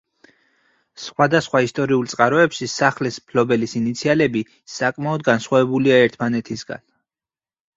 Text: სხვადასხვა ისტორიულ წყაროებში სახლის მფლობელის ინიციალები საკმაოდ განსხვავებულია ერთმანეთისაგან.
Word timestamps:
სხვადასხვა 1.01 1.59
ისტორიულ 1.65 2.09
წყაროებში 2.13 2.69
სახლის 2.77 3.19
მფლობელის 3.25 3.77
ინიციალები 3.81 4.43
საკმაოდ 4.79 5.27
განსხვავებულია 5.29 6.01
ერთმანეთისაგან. 6.07 6.83